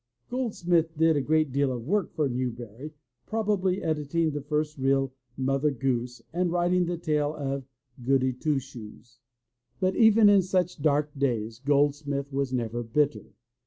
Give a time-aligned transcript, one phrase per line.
[0.31, 2.91] Gold smith did a great deal of work for Newbery,
[3.27, 7.65] probably editing the first real Mother Goose and writing the tale of
[8.03, 9.19] Goody Two Shoes.
[9.79, 13.35] But even in such dark days Goldsmith was never bitter.